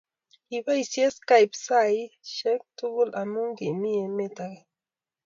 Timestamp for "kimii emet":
3.57-4.37